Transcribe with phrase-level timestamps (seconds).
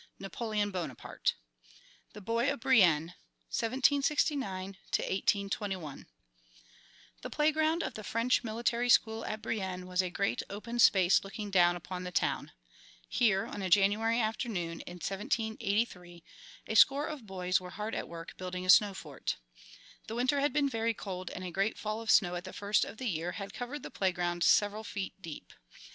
[0.01, 1.35] XIV Napoleon Bonaparte
[2.13, 3.13] The Boy of Brienne:
[3.51, 6.07] 1769 1821
[7.21, 11.51] The playground of the French military school at Brienne was a great open space looking
[11.51, 12.51] down upon the town.
[13.07, 16.23] Here, on a January afternoon in 1783,
[16.65, 19.37] a score of boys were hard at work building a snow fort.
[20.07, 22.83] The winter had been very cold and a great fall of snow at the first
[22.85, 25.53] of the year had covered the playground several feet deep.